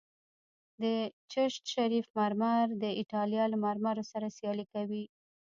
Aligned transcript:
د 0.81 0.83
چشت 1.31 1.63
شریف 1.73 2.05
مرمر 2.17 2.65
د 2.83 2.85
ایټالیا 2.99 3.43
له 3.53 3.57
مرمرو 3.65 4.03
سره 4.11 4.27
سیالي 4.37 4.65
کوي 4.73 5.03